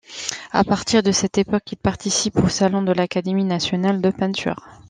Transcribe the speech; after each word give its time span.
À 0.51 0.63
partir 0.63 1.03
de 1.03 1.11
cette 1.11 1.37
époque, 1.37 1.73
il 1.73 1.77
participe 1.77 2.39
aux 2.39 2.49
Salons 2.49 2.81
de 2.81 2.91
l'Académie 2.91 3.43
Nationale 3.45 4.01
de 4.01 4.09
Peinture. 4.09 4.65